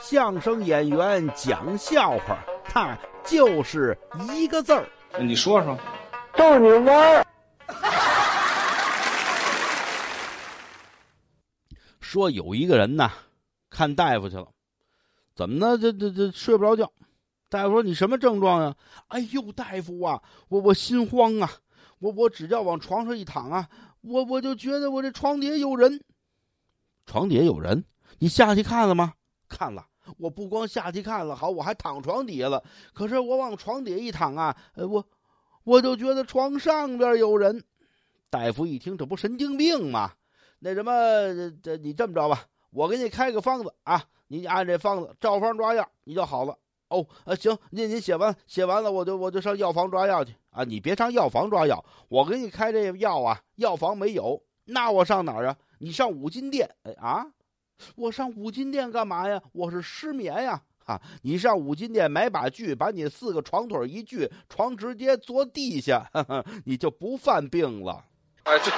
[0.00, 3.96] 相声演员讲笑话，他就是
[4.34, 4.88] 一个字儿。
[5.20, 5.78] 你说说，
[6.34, 7.26] 逗你玩儿。
[12.00, 13.10] 说有一个人呐，
[13.68, 14.48] 看大夫去了，
[15.34, 15.78] 怎么呢？
[15.78, 16.90] 这这这睡不着觉。
[17.48, 18.74] 大夫说：“你什么症状呀？”
[19.08, 21.50] 哎呦，大夫啊，我我心慌啊，
[21.98, 23.68] 我我只要往床上一躺啊，
[24.00, 26.00] 我我就觉得我这床底下有人。
[27.06, 27.84] 床底下有人，
[28.18, 29.12] 你下去看了吗？
[29.50, 29.84] 看了。
[30.16, 32.62] 我不光下去看了，好，我还躺床底下了。
[32.94, 35.04] 可是我往床底下一躺啊，我
[35.64, 37.62] 我就觉得床上边有人。
[38.30, 40.12] 大夫一听，这不神经病吗？
[40.60, 40.92] 那什么，
[41.62, 46.56] 这你这么着吧，我给你开个方子啊，你按这方子照方抓药，你就好了。
[46.88, 50.64] 哦，啊，行，那您写完写完了，我就我就上药房抓药去啊。
[50.64, 55.56] 你别上药房抓药，我给你开这药啊，药房没有，那我上哪儿啊？
[55.78, 57.26] 你上五金店，哎啊，
[57.96, 59.40] 我上五金店干嘛呀？
[59.52, 61.00] 我是失眠呀，哈！
[61.22, 66.08] 你上五金店买把锯，把你四个床腿一锯，床直接坐地下，
[66.64, 68.04] 你就不犯病了。
[68.44, 68.70] 哎，对。